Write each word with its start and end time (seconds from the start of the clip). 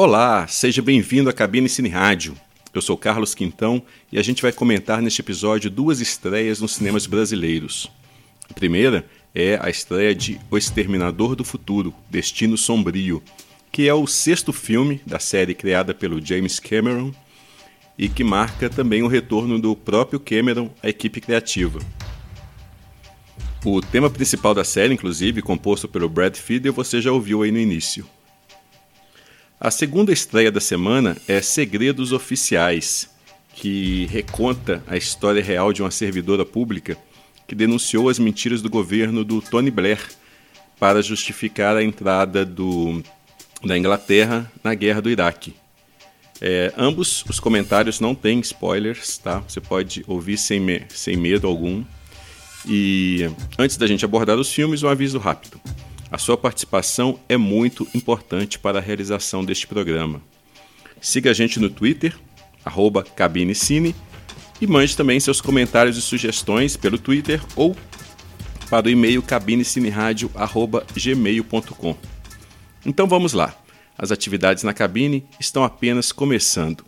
Olá, 0.00 0.46
seja 0.46 0.80
bem-vindo 0.80 1.28
à 1.28 1.32
Cabine 1.32 1.68
Cine 1.68 1.88
Rádio. 1.88 2.36
Eu 2.72 2.80
sou 2.80 2.96
Carlos 2.96 3.34
Quintão 3.34 3.82
e 4.12 4.16
a 4.16 4.22
gente 4.22 4.42
vai 4.42 4.52
comentar 4.52 5.02
neste 5.02 5.20
episódio 5.20 5.68
duas 5.68 5.98
estreias 5.98 6.60
nos 6.60 6.76
cinemas 6.76 7.04
brasileiros. 7.04 7.90
A 8.48 8.54
primeira 8.54 9.04
é 9.34 9.58
a 9.60 9.68
estreia 9.68 10.14
de 10.14 10.38
O 10.52 10.56
Exterminador 10.56 11.34
do 11.34 11.42
Futuro, 11.42 11.92
Destino 12.08 12.56
Sombrio, 12.56 13.20
que 13.72 13.88
é 13.88 13.92
o 13.92 14.06
sexto 14.06 14.52
filme 14.52 15.00
da 15.04 15.18
série 15.18 15.52
criada 15.52 15.92
pelo 15.92 16.24
James 16.24 16.60
Cameron 16.60 17.12
e 17.98 18.08
que 18.08 18.22
marca 18.22 18.70
também 18.70 19.02
o 19.02 19.08
retorno 19.08 19.58
do 19.58 19.74
próprio 19.74 20.20
Cameron 20.20 20.70
à 20.80 20.88
equipe 20.88 21.20
criativa. 21.20 21.80
O 23.64 23.80
tema 23.80 24.08
principal 24.08 24.54
da 24.54 24.62
série, 24.62 24.94
inclusive, 24.94 25.42
composto 25.42 25.88
pelo 25.88 26.08
Brad 26.08 26.36
Fiedel, 26.36 26.72
você 26.72 27.02
já 27.02 27.10
ouviu 27.10 27.42
aí 27.42 27.50
no 27.50 27.58
início. 27.58 28.06
A 29.60 29.72
segunda 29.72 30.12
estreia 30.12 30.52
da 30.52 30.60
semana 30.60 31.16
é 31.26 31.42
Segredos 31.42 32.12
Oficiais, 32.12 33.10
que 33.56 34.06
reconta 34.06 34.84
a 34.86 34.96
história 34.96 35.42
real 35.42 35.72
de 35.72 35.82
uma 35.82 35.90
servidora 35.90 36.44
pública 36.44 36.96
que 37.44 37.56
denunciou 37.56 38.08
as 38.08 38.20
mentiras 38.20 38.62
do 38.62 38.70
governo 38.70 39.24
do 39.24 39.42
Tony 39.42 39.68
Blair 39.68 39.98
para 40.78 41.02
justificar 41.02 41.76
a 41.76 41.82
entrada 41.82 42.44
do, 42.44 43.02
da 43.64 43.76
Inglaterra 43.76 44.48
na 44.62 44.74
guerra 44.74 45.02
do 45.02 45.10
Iraque. 45.10 45.56
É, 46.40 46.72
ambos 46.78 47.24
os 47.28 47.40
comentários 47.40 47.98
não 47.98 48.14
têm 48.14 48.38
spoilers, 48.38 49.18
tá? 49.18 49.40
Você 49.40 49.60
pode 49.60 50.04
ouvir 50.06 50.38
sem, 50.38 50.60
me 50.60 50.82
sem 50.88 51.16
medo 51.16 51.48
algum. 51.48 51.82
E 52.64 53.28
antes 53.58 53.76
da 53.76 53.88
gente 53.88 54.04
abordar 54.04 54.38
os 54.38 54.52
filmes, 54.52 54.84
um 54.84 54.88
aviso 54.88 55.18
rápido. 55.18 55.60
A 56.10 56.18
sua 56.18 56.36
participação 56.36 57.20
é 57.28 57.36
muito 57.36 57.86
importante 57.94 58.58
para 58.58 58.78
a 58.78 58.82
realização 58.82 59.44
deste 59.44 59.66
programa. 59.66 60.22
Siga 61.00 61.30
a 61.30 61.34
gente 61.34 61.60
no 61.60 61.68
Twitter, 61.68 62.16
arroba 62.64 63.04
cabinecine, 63.04 63.94
e 64.60 64.66
mande 64.66 64.96
também 64.96 65.20
seus 65.20 65.40
comentários 65.40 65.96
e 65.96 66.02
sugestões 66.02 66.76
pelo 66.76 66.98
Twitter 66.98 67.40
ou 67.54 67.76
para 68.68 68.86
o 68.86 68.90
e-mail 68.90 69.22
cabinecineradio.gmail.com. 69.22 71.96
Então 72.84 73.06
vamos 73.06 73.32
lá. 73.32 73.54
As 73.96 74.10
atividades 74.10 74.64
na 74.64 74.74
cabine 74.74 75.24
estão 75.38 75.62
apenas 75.64 76.10
começando. 76.12 76.87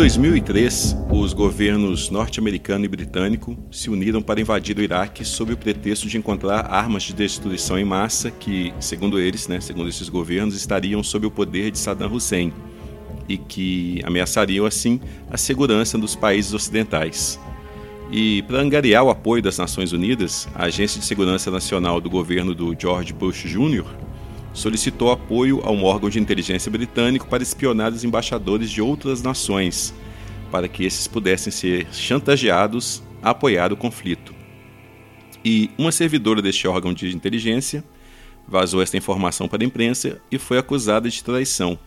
2003, 0.00 0.96
os 1.10 1.34
governos 1.34 2.08
norte-americano 2.08 2.86
e 2.86 2.88
britânico 2.88 3.54
se 3.70 3.90
uniram 3.90 4.22
para 4.22 4.40
invadir 4.40 4.78
o 4.78 4.80
Iraque 4.80 5.26
sob 5.26 5.52
o 5.52 5.58
pretexto 5.58 6.08
de 6.08 6.16
encontrar 6.16 6.72
armas 6.72 7.02
de 7.02 7.12
destruição 7.12 7.78
em 7.78 7.84
massa 7.84 8.30
que, 8.30 8.72
segundo 8.80 9.20
eles, 9.20 9.46
né, 9.46 9.60
segundo 9.60 9.90
esses 9.90 10.08
governos, 10.08 10.56
estariam 10.56 11.02
sob 11.02 11.26
o 11.26 11.30
poder 11.30 11.70
de 11.70 11.78
Saddam 11.78 12.10
Hussein 12.10 12.50
e 13.28 13.36
que 13.36 14.00
ameaçariam 14.02 14.64
assim 14.64 14.98
a 15.30 15.36
segurança 15.36 15.98
dos 15.98 16.16
países 16.16 16.54
ocidentais. 16.54 17.38
E 18.10 18.40
para 18.44 18.58
angariar 18.58 19.04
o 19.04 19.10
apoio 19.10 19.42
das 19.42 19.58
Nações 19.58 19.92
Unidas, 19.92 20.48
a 20.54 20.64
Agência 20.64 20.98
de 20.98 21.04
Segurança 21.04 21.50
Nacional 21.50 22.00
do 22.00 22.08
governo 22.08 22.54
do 22.54 22.74
George 22.74 23.12
Bush 23.12 23.42
Jr 23.42 23.84
solicitou 24.52 25.10
apoio 25.10 25.60
a 25.64 25.70
um 25.70 25.84
órgão 25.84 26.10
de 26.10 26.18
inteligência 26.18 26.70
britânico 26.70 27.26
para 27.26 27.42
espionar 27.42 27.92
os 27.92 28.04
embaixadores 28.04 28.70
de 28.70 28.82
outras 28.82 29.22
nações, 29.22 29.94
para 30.50 30.68
que 30.68 30.84
esses 30.84 31.06
pudessem 31.06 31.52
ser 31.52 31.86
chantageados 31.92 33.02
a 33.22 33.30
apoiar 33.30 33.72
o 33.72 33.76
conflito. 33.76 34.34
E 35.44 35.70
uma 35.78 35.92
servidora 35.92 36.42
deste 36.42 36.68
órgão 36.68 36.92
de 36.92 37.14
inteligência 37.14 37.84
vazou 38.46 38.82
esta 38.82 38.96
informação 38.96 39.48
para 39.48 39.62
a 39.62 39.66
imprensa 39.66 40.20
e 40.30 40.38
foi 40.38 40.58
acusada 40.58 41.08
de 41.08 41.22
traição. 41.22 41.78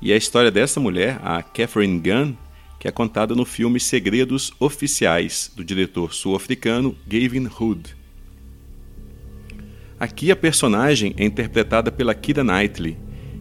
E 0.00 0.12
a 0.12 0.16
história 0.16 0.50
dessa 0.50 0.80
mulher, 0.80 1.20
a 1.22 1.42
Catherine 1.42 2.00
Gunn, 2.00 2.34
que 2.78 2.88
é 2.88 2.92
contada 2.92 3.34
no 3.34 3.44
filme 3.44 3.80
Segredos 3.80 4.52
Oficiais, 4.58 5.50
do 5.54 5.64
diretor 5.64 6.12
sul-africano 6.12 6.96
Gavin 7.06 7.48
Hood. 7.48 7.96
Aqui 9.98 10.30
a 10.30 10.36
personagem 10.36 11.14
é 11.16 11.24
interpretada 11.24 11.90
pela 11.90 12.14
Kira 12.14 12.44
Knightley, 12.44 12.98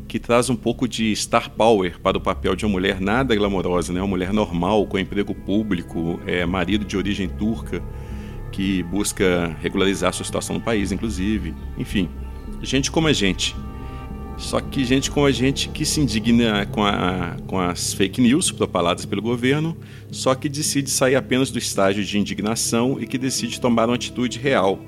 que 0.08 0.18
traz 0.18 0.50
um 0.50 0.56
pouco 0.56 0.88
de 0.88 1.14
star 1.14 1.50
power 1.50 2.00
para 2.00 2.18
o 2.18 2.22
papel 2.22 2.56
de 2.56 2.66
uma 2.66 2.72
mulher 2.72 3.02
nada 3.02 3.36
glamourosa, 3.36 3.92
né? 3.92 4.00
uma 4.00 4.08
mulher 4.08 4.32
normal, 4.32 4.88
com 4.88 4.98
emprego 4.98 5.36
público, 5.36 6.18
é 6.26 6.46
marido 6.46 6.86
de 6.86 6.96
origem 6.96 7.28
turca, 7.28 7.84
que 8.54 8.82
busca 8.84 9.54
regularizar 9.62 10.14
sua 10.14 10.24
situação 10.24 10.56
no 10.56 10.62
país, 10.62 10.94
inclusive. 10.94 11.54
Enfim, 11.78 12.10
gente 12.62 12.90
como 12.90 13.08
a 13.10 13.14
gente. 13.14 13.54
Só 14.38 14.62
que 14.62 14.86
gente 14.86 15.12
como 15.12 15.26
a 15.26 15.32
gente 15.32 15.68
que 15.68 15.86
se 15.86 16.00
indigna 16.00 16.66
com, 16.68 16.86
a, 16.86 17.36
com 17.48 17.60
as 17.60 17.94
fake 17.94 18.22
news 18.22 18.50
propaladas 18.50 19.06
pelo 19.06 19.22
governo, 19.22 19.76
só 20.10 20.34
que 20.34 20.48
decide 20.48 20.90
sair 20.90 21.16
apenas 21.16 21.52
do 21.52 21.60
estágio 21.60 22.04
de 22.04 22.18
indignação 22.18 22.98
e 22.98 23.06
que 23.06 23.18
decide 23.18 23.60
tomar 23.60 23.90
uma 23.90 23.96
atitude 23.96 24.40
real, 24.40 24.80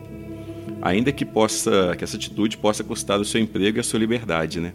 ainda 0.81 1.12
que 1.12 1.25
possa 1.25 1.95
que 1.97 2.03
essa 2.03 2.18
atitude 2.18 2.57
possa 2.57 2.83
custar 2.83 3.19
o 3.19 3.25
seu 3.25 3.41
emprego 3.41 3.77
e 3.77 3.81
a 3.81 3.83
sua 3.83 4.00
liberdade, 4.00 4.59
né? 4.59 4.74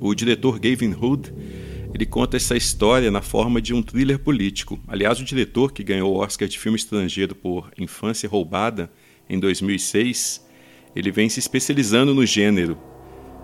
O 0.00 0.14
diretor 0.14 0.58
Gavin 0.58 0.94
Hood 0.94 1.32
ele 1.92 2.06
conta 2.06 2.36
essa 2.36 2.56
história 2.56 3.10
na 3.10 3.20
forma 3.20 3.60
de 3.60 3.74
um 3.74 3.82
thriller 3.82 4.18
político. 4.18 4.78
Aliás, 4.86 5.20
o 5.20 5.24
diretor 5.24 5.72
que 5.72 5.82
ganhou 5.82 6.14
o 6.14 6.18
Oscar 6.18 6.48
de 6.48 6.58
filme 6.58 6.76
estrangeiro 6.76 7.34
por 7.34 7.70
Infância 7.76 8.28
Roubada 8.28 8.90
em 9.28 9.38
2006, 9.38 10.46
ele 10.94 11.10
vem 11.10 11.28
se 11.28 11.40
especializando 11.40 12.14
no 12.14 12.24
gênero 12.24 12.78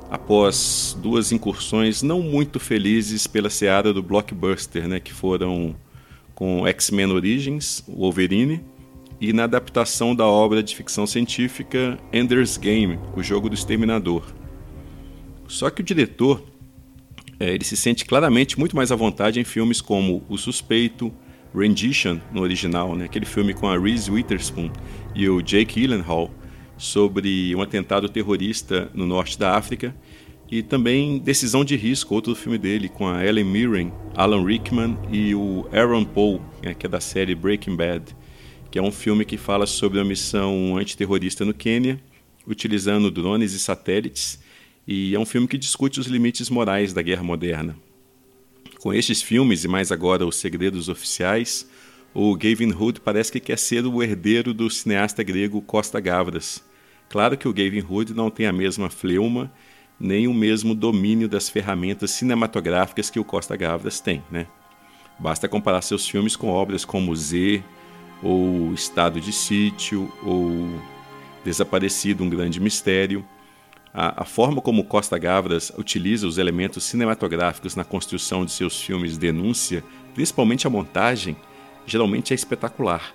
após 0.08 0.96
duas 1.02 1.32
incursões 1.32 2.02
não 2.02 2.22
muito 2.22 2.60
felizes 2.60 3.26
pela 3.26 3.50
seara 3.50 3.92
do 3.92 4.02
blockbuster, 4.02 4.86
né, 4.86 5.00
que 5.00 5.12
foram 5.12 5.74
com 6.34 6.66
X-Men 6.66 7.12
Origins, 7.12 7.82
Wolverine 7.88 8.62
e 9.20 9.32
na 9.32 9.44
adaptação 9.44 10.14
da 10.14 10.26
obra 10.26 10.62
de 10.62 10.74
ficção 10.74 11.06
científica 11.06 11.98
Ender's 12.12 12.56
Game, 12.56 12.98
o 13.14 13.22
jogo 13.22 13.48
do 13.48 13.54
exterminador. 13.54 14.22
Só 15.48 15.70
que 15.70 15.80
o 15.80 15.84
diretor 15.84 16.42
é, 17.38 17.52
ele 17.52 17.64
se 17.64 17.76
sente 17.76 18.04
claramente 18.04 18.58
muito 18.58 18.74
mais 18.74 18.90
à 18.90 18.96
vontade 18.96 19.38
em 19.38 19.44
filmes 19.44 19.80
como 19.80 20.24
O 20.28 20.36
Suspeito, 20.36 21.12
Rendition, 21.54 22.18
no 22.32 22.42
original, 22.42 22.94
né? 22.94 23.04
aquele 23.04 23.26
filme 23.26 23.54
com 23.54 23.68
a 23.68 23.78
Reese 23.78 24.10
Witherspoon 24.10 24.70
e 25.14 25.28
o 25.28 25.40
Jake 25.40 25.80
Gyllenhaal 25.80 26.30
sobre 26.76 27.54
um 27.54 27.62
atentado 27.62 28.08
terrorista 28.08 28.90
no 28.92 29.06
norte 29.06 29.38
da 29.38 29.56
África, 29.56 29.94
e 30.50 30.62
também 30.62 31.18
Decisão 31.18 31.64
de 31.64 31.74
Risco, 31.74 32.14
outro 32.14 32.34
filme 32.34 32.58
dele 32.58 32.88
com 32.88 33.08
a 33.08 33.24
Ellen 33.24 33.44
Mirren, 33.44 33.92
Alan 34.14 34.44
Rickman 34.44 34.96
e 35.10 35.34
o 35.34 35.66
Aaron 35.72 36.04
Paul, 36.04 36.40
né? 36.62 36.74
que 36.74 36.86
é 36.86 36.88
da 36.88 37.00
série 37.00 37.34
Breaking 37.34 37.74
Bad 37.74 38.14
que 38.76 38.80
é 38.80 38.82
um 38.82 38.92
filme 38.92 39.24
que 39.24 39.38
fala 39.38 39.64
sobre 39.64 39.98
uma 39.98 40.04
missão 40.04 40.76
antiterrorista 40.76 41.46
no 41.46 41.54
Quênia, 41.54 41.98
utilizando 42.46 43.10
drones 43.10 43.54
e 43.54 43.58
satélites, 43.58 44.38
e 44.86 45.14
é 45.14 45.18
um 45.18 45.24
filme 45.24 45.48
que 45.48 45.56
discute 45.56 45.98
os 45.98 46.06
limites 46.06 46.50
morais 46.50 46.92
da 46.92 47.00
guerra 47.00 47.22
moderna. 47.22 47.74
Com 48.78 48.92
estes 48.92 49.22
filmes 49.22 49.64
e 49.64 49.68
mais 49.68 49.90
agora 49.90 50.26
Os 50.26 50.36
Segredos 50.36 50.90
Oficiais, 50.90 51.66
o 52.12 52.36
Gavin 52.36 52.70
Hood 52.70 53.00
parece 53.00 53.32
que 53.32 53.40
quer 53.40 53.56
ser 53.56 53.86
o 53.86 54.02
herdeiro 54.02 54.52
do 54.52 54.68
cineasta 54.68 55.22
grego 55.22 55.62
Costa 55.62 55.98
Gavras. 55.98 56.62
Claro 57.08 57.38
que 57.38 57.48
o 57.48 57.54
Gavin 57.54 57.82
Hood 57.88 58.12
não 58.12 58.28
tem 58.28 58.44
a 58.44 58.52
mesma 58.52 58.90
fleuma 58.90 59.50
nem 59.98 60.28
o 60.28 60.34
mesmo 60.34 60.74
domínio 60.74 61.30
das 61.30 61.48
ferramentas 61.48 62.10
cinematográficas 62.10 63.08
que 63.08 63.18
o 63.18 63.24
Costa 63.24 63.56
Gavras 63.56 64.00
tem, 64.00 64.22
né? 64.30 64.46
Basta 65.18 65.48
comparar 65.48 65.80
seus 65.80 66.06
filmes 66.06 66.36
com 66.36 66.50
obras 66.50 66.84
como 66.84 67.16
Z, 67.16 67.64
ou 68.22 68.72
estado 68.72 69.20
de 69.20 69.32
sítio, 69.32 70.12
ou 70.22 70.68
desaparecido 71.44 72.24
um 72.24 72.28
grande 72.28 72.60
mistério. 72.60 73.24
A, 73.94 74.22
a, 74.22 74.24
forma 74.24 74.60
como 74.60 74.84
Costa 74.84 75.16
Gavras 75.16 75.72
utiliza 75.78 76.26
os 76.26 76.38
elementos 76.38 76.84
cinematográficos 76.84 77.74
na 77.74 77.84
construção 77.84 78.44
de 78.44 78.52
seus 78.52 78.80
filmes 78.80 79.16
denúncia, 79.16 79.82
principalmente 80.14 80.66
a 80.66 80.70
montagem, 80.70 81.36
geralmente 81.86 82.32
é 82.32 82.34
espetacular. 82.34 83.14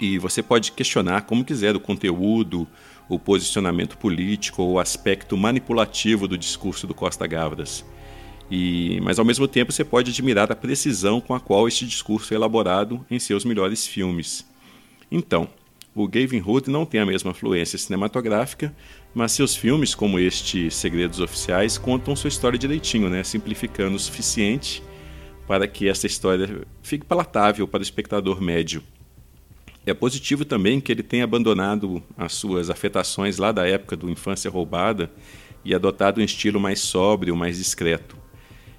E 0.00 0.18
você 0.18 0.42
pode 0.42 0.72
questionar 0.72 1.22
como 1.22 1.44
quiser 1.44 1.76
o 1.76 1.80
conteúdo, 1.80 2.66
o 3.08 3.18
posicionamento 3.18 3.96
político 3.96 4.62
ou 4.62 4.72
o 4.72 4.78
aspecto 4.78 5.36
manipulativo 5.36 6.26
do 6.26 6.36
discurso 6.36 6.86
do 6.86 6.94
Costa 6.94 7.26
Gavras. 7.26 7.84
E, 8.50 9.00
mas 9.02 9.18
ao 9.18 9.24
mesmo 9.24 9.48
tempo 9.48 9.72
você 9.72 9.84
pode 9.84 10.10
admirar 10.10 10.50
a 10.52 10.56
precisão 10.56 11.20
com 11.20 11.34
a 11.34 11.40
qual 11.40 11.66
este 11.66 11.84
discurso 11.84 12.32
é 12.32 12.36
elaborado 12.36 13.04
em 13.10 13.18
seus 13.18 13.44
melhores 13.44 13.86
filmes. 13.86 14.46
Então, 15.10 15.48
o 15.94 16.06
Gavin 16.06 16.42
Hood 16.44 16.70
não 16.70 16.84
tem 16.84 17.00
a 17.00 17.06
mesma 17.06 17.32
fluência 17.32 17.78
cinematográfica, 17.78 18.74
mas 19.14 19.32
seus 19.32 19.56
filmes, 19.56 19.94
como 19.94 20.18
este 20.18 20.70
Segredos 20.70 21.20
Oficiais, 21.20 21.78
contam 21.78 22.14
sua 22.14 22.28
história 22.28 22.58
direitinho, 22.58 23.08
né? 23.08 23.24
simplificando 23.24 23.96
o 23.96 23.98
suficiente 23.98 24.82
para 25.46 25.66
que 25.66 25.88
essa 25.88 26.06
história 26.06 26.66
fique 26.82 27.06
palatável 27.06 27.66
para 27.66 27.80
o 27.80 27.82
espectador 27.82 28.42
médio. 28.42 28.82
É 29.86 29.94
positivo 29.94 30.44
também 30.44 30.80
que 30.80 30.92
ele 30.92 31.02
tenha 31.02 31.24
abandonado 31.24 32.02
as 32.16 32.34
suas 32.34 32.68
afetações 32.68 33.38
lá 33.38 33.52
da 33.52 33.66
época 33.66 33.96
do 33.96 34.10
Infância 34.10 34.50
Roubada 34.50 35.10
e 35.64 35.74
adotado 35.74 36.20
um 36.20 36.24
estilo 36.24 36.60
mais 36.60 36.80
sóbrio, 36.80 37.36
mais 37.36 37.56
discreto. 37.56 38.18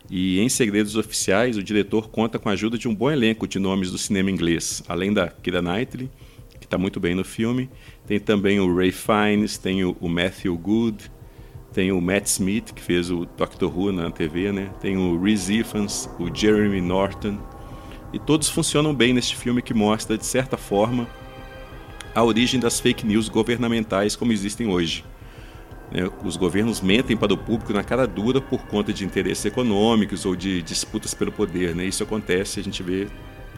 E 0.10 0.40
em 0.40 0.48
Segredos 0.48 0.96
Oficiais, 0.96 1.58
o 1.58 1.64
diretor 1.64 2.10
conta 2.10 2.40
com 2.40 2.48
a 2.48 2.54
ajuda 2.54 2.78
de 2.78 2.88
um 2.88 2.96
bom 2.96 3.12
elenco 3.12 3.48
de 3.48 3.60
nomes 3.60 3.92
do 3.92 3.98
cinema 3.98 4.32
inglês, 4.32 4.82
além 4.88 5.12
da 5.12 5.28
Kira 5.28 5.62
Knightley, 5.62 6.10
que 6.60 6.66
está 6.66 6.78
muito 6.78 7.00
bem 7.00 7.14
no 7.14 7.26
filme. 7.26 7.70
Tem 8.06 8.20
também 8.20 8.60
o 8.60 8.74
Ray 8.74 8.92
Fiennes, 8.92 9.58
tem 9.58 9.84
o, 9.84 9.96
Matthew 10.02 10.58
Good, 10.58 11.12
tem 11.74 11.92
o 11.92 12.00
Matt 12.00 12.28
Smith, 12.28 12.74
que 12.74 12.82
fez 12.82 13.12
o 13.12 13.26
Doctor 13.38 13.78
Who 13.78 13.92
na 13.92 14.10
TV, 14.10 14.52
né? 14.54 14.72
Tem 14.80 14.96
o 14.98 15.22
Rhys 15.22 15.50
Ifans, 15.50 16.10
o 16.18 16.34
Jeremy 16.34 16.80
Norton. 16.80 17.38
E 18.14 18.20
todos 18.20 18.48
funcionam 18.48 18.96
bem 18.96 19.14
neste 19.14 19.36
filme 19.36 19.62
que 19.62 19.74
mostra, 19.74 20.18
de 20.18 20.26
certa 20.26 20.56
forma, 20.56 21.06
a 22.16 22.24
origem 22.24 22.60
das 22.60 22.80
fake 22.80 23.06
news 23.06 23.28
governamentais 23.28 24.16
como 24.16 24.32
existem 24.32 24.68
hoje. 24.68 25.04
Né? 25.92 26.10
Os 26.24 26.36
governos 26.36 26.82
mentem 26.82 27.16
para 27.16 27.34
o 27.34 27.38
público 27.38 27.74
na 27.74 27.84
cara 27.84 28.08
dura 28.08 28.42
por 28.42 28.66
conta 28.66 28.92
de 28.92 29.06
interesses 29.06 29.46
econômicos 29.46 30.26
ou 30.26 30.36
de 30.36 30.62
disputas 30.62 31.14
pelo 31.14 31.32
poder. 31.32 31.76
Né? 31.76 31.86
Isso 31.86 32.04
acontece, 32.04 32.60
a 32.60 32.64
gente 32.64 32.84
vê 32.84 33.08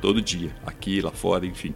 todo 0.02 0.22
dia, 0.22 0.52
aqui, 0.66 1.02
lá 1.02 1.12
fora, 1.12 1.46
enfim. 1.46 1.74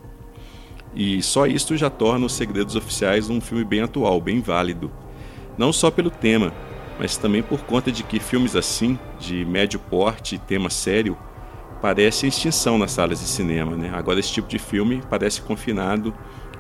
E 0.95 1.21
só 1.23 1.47
isso 1.47 1.75
já 1.75 1.89
torna 1.89 2.25
Os 2.25 2.33
Segredos 2.33 2.75
Oficiais 2.75 3.29
um 3.29 3.41
filme 3.41 3.63
bem 3.63 3.81
atual, 3.81 4.21
bem 4.21 4.39
válido. 4.39 4.91
Não 5.57 5.73
só 5.73 5.89
pelo 5.89 6.09
tema, 6.09 6.53
mas 6.99 7.17
também 7.17 7.41
por 7.41 7.61
conta 7.63 7.91
de 7.91 8.03
que 8.03 8.19
filmes 8.19 8.55
assim, 8.55 8.97
de 9.19 9.43
médio 9.45 9.79
porte 9.79 10.35
e 10.35 10.39
tema 10.39 10.69
sério, 10.69 11.17
parecem 11.81 12.29
extinção 12.29 12.77
nas 12.77 12.91
salas 12.91 13.19
de 13.19 13.25
cinema. 13.25 13.75
Né? 13.75 13.91
Agora 13.93 14.19
esse 14.19 14.31
tipo 14.31 14.47
de 14.47 14.59
filme 14.59 15.01
parece 15.09 15.41
confinado 15.41 16.13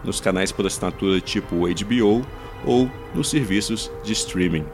nos 0.03 0.19
canais 0.19 0.51
por 0.51 0.65
assinatura 0.65 1.21
tipo 1.21 1.67
HBO 1.67 2.25
ou 2.65 2.89
nos 3.13 3.29
serviços 3.29 3.91
de 4.03 4.13
streaming. 4.13 4.65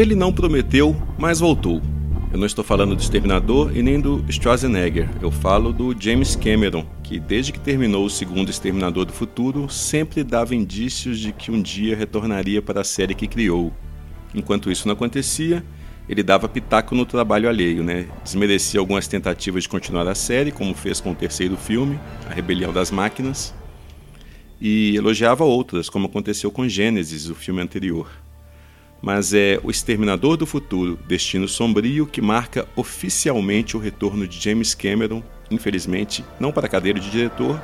Ele 0.00 0.14
não 0.14 0.32
prometeu, 0.32 0.96
mas 1.18 1.40
voltou. 1.40 1.82
Eu 2.32 2.38
não 2.38 2.46
estou 2.46 2.64
falando 2.64 2.96
do 2.96 3.02
Exterminador 3.02 3.76
e 3.76 3.82
nem 3.82 4.00
do 4.00 4.24
Schwarzenegger. 4.32 5.10
Eu 5.20 5.30
falo 5.30 5.74
do 5.74 5.94
James 6.00 6.34
Cameron, 6.34 6.86
que 7.02 7.20
desde 7.20 7.52
que 7.52 7.60
terminou 7.60 8.06
o 8.06 8.08
segundo 8.08 8.48
Exterminador 8.48 9.04
do 9.04 9.12
Futuro, 9.12 9.68
sempre 9.68 10.24
dava 10.24 10.54
indícios 10.54 11.18
de 11.18 11.32
que 11.32 11.50
um 11.50 11.60
dia 11.60 11.94
retornaria 11.94 12.62
para 12.62 12.80
a 12.80 12.84
série 12.84 13.14
que 13.14 13.28
criou. 13.28 13.74
Enquanto 14.34 14.70
isso 14.70 14.88
não 14.88 14.94
acontecia, 14.94 15.62
ele 16.08 16.22
dava 16.22 16.48
pitaco 16.48 16.94
no 16.94 17.04
trabalho 17.04 17.46
alheio, 17.46 17.84
né? 17.84 18.06
Desmerecia 18.24 18.80
algumas 18.80 19.06
tentativas 19.06 19.64
de 19.64 19.68
continuar 19.68 20.08
a 20.08 20.14
série, 20.14 20.50
como 20.50 20.72
fez 20.72 20.98
com 20.98 21.12
o 21.12 21.14
terceiro 21.14 21.58
filme, 21.58 22.00
A 22.26 22.32
Rebelião 22.32 22.72
das 22.72 22.90
Máquinas, 22.90 23.52
e 24.58 24.96
elogiava 24.96 25.44
outras, 25.44 25.90
como 25.90 26.06
aconteceu 26.06 26.50
com 26.50 26.66
Gênesis, 26.66 27.28
o 27.28 27.34
filme 27.34 27.60
anterior 27.60 28.08
mas 29.02 29.32
é 29.32 29.58
O 29.62 29.70
Exterminador 29.70 30.36
do 30.36 30.46
Futuro, 30.46 30.98
Destino 31.06 31.48
Sombrio, 31.48 32.06
que 32.06 32.20
marca 32.20 32.68
oficialmente 32.76 33.76
o 33.76 33.80
retorno 33.80 34.26
de 34.26 34.40
James 34.40 34.74
Cameron, 34.74 35.22
infelizmente 35.50 36.24
não 36.38 36.52
para 36.52 36.66
a 36.66 36.70
cadeira 36.70 37.00
de 37.00 37.10
diretor, 37.10 37.60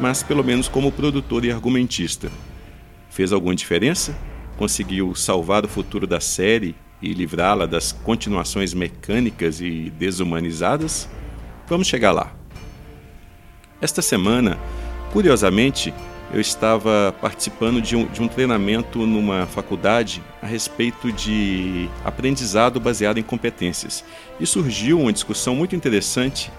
mas 0.00 0.22
pelo 0.22 0.44
menos 0.44 0.68
como 0.68 0.92
produtor 0.92 1.44
e 1.44 1.50
argumentista. 1.50 2.30
Fez 3.10 3.32
alguma 3.32 3.54
diferença? 3.54 4.16
Conseguiu 4.56 5.14
salvar 5.14 5.64
o 5.64 5.68
futuro 5.68 6.06
da 6.06 6.20
série 6.20 6.74
e 7.00 7.12
livrá-la 7.12 7.66
das 7.66 7.92
continuações 7.92 8.74
mecânicas 8.74 9.60
e 9.60 9.90
desumanizadas? 9.90 11.08
Vamos 11.68 11.86
chegar 11.86 12.12
lá. 12.12 12.34
Esta 13.80 14.02
semana, 14.02 14.58
curiosamente, 15.12 15.94
eu 16.32 16.40
estava 16.40 17.14
participando 17.20 17.80
de 17.80 17.96
um, 17.96 18.06
de 18.06 18.22
um 18.22 18.28
treinamento 18.28 19.06
numa 19.06 19.46
faculdade 19.46 20.22
a 20.42 20.46
respeito 20.46 21.10
de 21.10 21.88
aprendizado 22.04 22.78
baseado 22.78 23.18
em 23.18 23.22
competências. 23.22 24.04
E 24.38 24.46
surgiu 24.46 25.00
uma 25.00 25.12
discussão 25.12 25.54
muito 25.54 25.74
interessante 25.74 26.50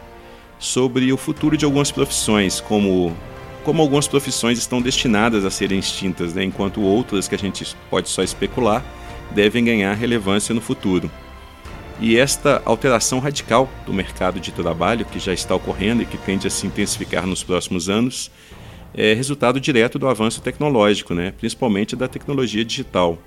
sobre 0.58 1.12
o 1.14 1.18
futuro 1.18 1.56
de 1.56 1.66
algumas 1.66 1.92
profissões, 1.92 2.60
como, 2.60 3.16
como 3.64 3.82
algumas 3.82 4.08
profissões 4.08 4.58
estão 4.58 4.82
destinadas 4.82 5.46
a 5.46 5.52
serem 5.52 5.80
extintas, 5.80 6.34
né, 6.34 6.44
enquanto 6.44 6.82
outras 6.82 7.28
que 7.28 7.36
a 7.36 7.40
gente 7.40 7.76
pode 7.90 8.10
só 8.10 8.24
especular 8.24 8.84
devem 9.32 9.64
ganhar 9.64 9.94
relevância 9.94 10.54
no 10.56 10.62
futuro. 10.62 11.10
E 12.02 12.18
esta 12.18 12.62
alteração 12.66 13.20
radical 13.20 13.70
do 13.86 13.94
mercado 13.94 14.40
de 14.40 14.52
trabalho, 14.52 15.06
que 15.06 15.20
já 15.20 15.34
está 15.34 15.54
ocorrendo 15.54 16.02
e 16.02 16.06
que 16.06 16.18
tende 16.18 16.48
a 16.48 16.50
se 16.50 16.66
intensificar 16.66 17.28
nos 17.28 17.44
próximos 17.44 17.90
anos, 17.90 18.32
é 18.94 19.14
resultado 19.14 19.60
direto 19.60 20.00
do 20.00 20.08
avanço 20.08 20.42
tecnológico, 20.42 21.14
né? 21.14 21.34
principalmente 21.38 21.96
da 21.96 22.08
tecnologia 22.08 22.66
digital. 22.66 23.18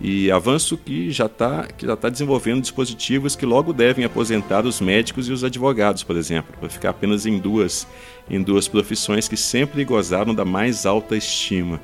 E 0.00 0.30
avanço 0.30 0.76
que 0.76 1.10
já 1.10 1.26
está 1.26 1.68
tá 2.00 2.08
desenvolvendo 2.08 2.60
dispositivos 2.60 3.36
que 3.36 3.46
logo 3.46 3.72
devem 3.72 4.04
aposentar 4.04 4.66
os 4.66 4.80
médicos 4.80 5.28
e 5.28 5.32
os 5.32 5.44
advogados, 5.44 6.02
por 6.02 6.16
exemplo, 6.16 6.54
para 6.58 6.68
ficar 6.68 6.90
apenas 6.90 7.26
em 7.26 7.38
duas, 7.38 7.86
em 8.28 8.42
duas 8.42 8.66
profissões 8.66 9.28
que 9.28 9.36
sempre 9.36 9.84
gozaram 9.84 10.34
da 10.34 10.44
mais 10.44 10.84
alta 10.84 11.16
estima. 11.16 11.80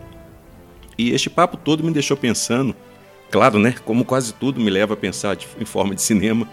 E 0.98 1.12
este 1.12 1.30
papo 1.30 1.56
todo 1.56 1.84
me 1.84 1.92
deixou 1.92 2.16
pensando, 2.16 2.74
claro, 3.30 3.58
né, 3.58 3.74
como 3.84 4.04
quase 4.04 4.34
tudo 4.34 4.60
me 4.60 4.70
leva 4.70 4.94
a 4.94 4.96
pensar 4.96 5.36
de, 5.36 5.46
em 5.58 5.64
forma 5.64 5.94
de 5.94 6.02
cinema, 6.02 6.48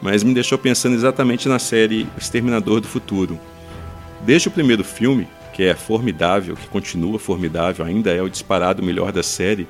mas 0.00 0.22
me 0.22 0.34
deixou 0.34 0.58
pensando 0.58 0.94
exatamente 0.94 1.48
na 1.48 1.58
série 1.58 2.06
Exterminador 2.18 2.80
do 2.80 2.86
Futuro. 2.86 3.40
Desde 4.24 4.48
o 4.48 4.50
primeiro 4.50 4.84
filme, 4.84 5.26
que 5.58 5.64
é 5.64 5.74
formidável, 5.74 6.54
que 6.54 6.68
continua 6.68 7.18
formidável, 7.18 7.84
ainda 7.84 8.12
é 8.12 8.22
o 8.22 8.28
disparado 8.28 8.80
melhor 8.80 9.10
da 9.10 9.24
série, 9.24 9.66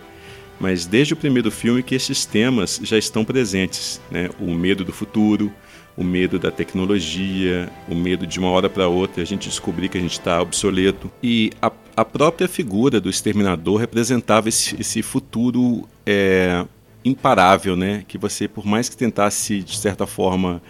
mas 0.60 0.84
desde 0.84 1.14
o 1.14 1.16
primeiro 1.16 1.50
filme 1.50 1.82
que 1.82 1.94
esses 1.94 2.26
temas 2.26 2.78
já 2.82 2.98
estão 2.98 3.24
presentes, 3.24 3.98
né? 4.10 4.28
O 4.38 4.52
medo 4.52 4.84
do 4.84 4.92
futuro, 4.92 5.50
o 5.96 6.04
medo 6.04 6.38
da 6.38 6.50
tecnologia, 6.50 7.70
o 7.88 7.94
medo 7.94 8.26
de 8.26 8.38
uma 8.38 8.50
hora 8.50 8.68
para 8.68 8.86
outra 8.86 9.22
a 9.22 9.24
gente 9.24 9.48
descobrir 9.48 9.88
que 9.88 9.96
a 9.96 10.00
gente 10.00 10.12
está 10.12 10.42
obsoleto. 10.42 11.10
E 11.22 11.52
a, 11.62 11.72
a, 11.96 12.04
própria 12.04 12.48
figura 12.48 13.00
do 13.00 13.08
exterminador 13.08 13.80
representava 13.80 14.50
esse, 14.50 14.78
esse 14.78 15.00
futuro 15.00 15.88
é, 16.04 16.66
imparável, 17.02 17.74
né? 17.74 18.04
Que 18.06 18.18
você, 18.18 18.46
por 18.46 18.66
mais 18.66 18.90
que 18.90 18.96
tentasse, 18.96 19.62
de 19.62 19.78
certa 19.78 20.06
forma, 20.06 20.60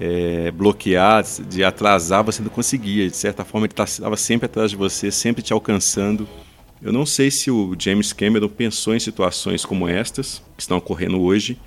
é, 0.00 0.50
bloquear, 0.50 1.24
de 1.48 1.64
atrasar, 1.64 2.22
você 2.22 2.42
não 2.42 2.50
conseguia. 2.50 3.08
De 3.08 3.16
certa 3.16 3.44
forma, 3.44 3.66
ele 3.66 3.74
estava 3.76 4.16
sempre 4.16 4.46
atrás 4.46 4.70
de 4.70 4.76
você, 4.76 5.10
sempre 5.10 5.42
te 5.42 5.52
alcançando. 5.52 6.28
Eu 6.80 6.92
não 6.92 7.04
sei 7.04 7.30
se 7.30 7.50
o 7.50 7.74
James 7.78 8.12
Cameron 8.12 8.48
pensou 8.48 8.94
em 8.94 9.00
situações 9.00 9.64
como 9.64 9.88
estas, 9.88 10.42
que 10.56 10.62
estão 10.62 10.78
ocorrendo 10.78 11.20
hoje, 11.20 11.58